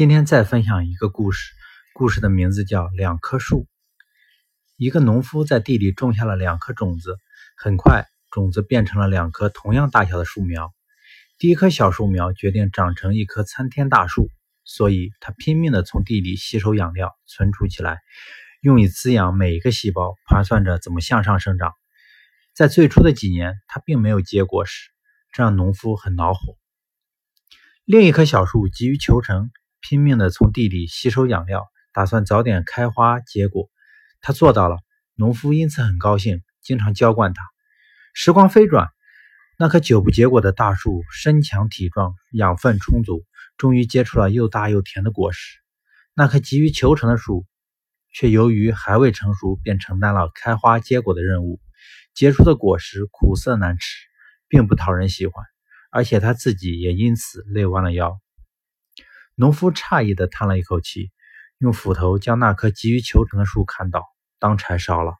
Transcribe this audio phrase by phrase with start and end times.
[0.00, 1.52] 今天再分享一个故事，
[1.92, 3.64] 故事的名字叫《两棵树》。
[4.78, 7.18] 一个农夫在地里种下了两颗种子，
[7.54, 10.72] 很快种子变成了两棵同样大小的树苗。
[11.36, 14.30] 第一棵小树苗决定长成一棵参天大树，
[14.64, 17.98] 所以他拼命地从地里吸收养料，存储起来，
[18.62, 21.74] 用以滋养每一个细胞，盘算着怎么向上生长。
[22.54, 24.88] 在最初的几年，它并没有结果时，
[25.30, 26.56] 这让农夫很恼火。
[27.84, 29.50] 另一棵小树急于求成，
[29.80, 33.70] 拼命地从地里吸收养料，打算早点开花结果。
[34.20, 34.78] 他做到了，
[35.14, 37.42] 农夫因此很高兴，经常浇灌它。
[38.12, 38.88] 时光飞转，
[39.58, 43.24] 那棵久不结果的大树身强体壮，养分充足，
[43.56, 45.58] 终于结出了又大又甜的果实。
[46.14, 47.46] 那棵急于求成的树，
[48.12, 51.60] 却由于还未成熟，便承担了开花结果的任务，
[52.14, 54.06] 结出的果实苦涩难吃，
[54.48, 55.44] 并不讨人喜欢。
[55.90, 58.20] 而且他自己也因此累弯了腰。
[59.40, 61.12] 农夫诧异地叹了一口气，
[61.56, 64.04] 用斧头将那棵急于求成的树砍倒，
[64.38, 65.14] 当柴烧了。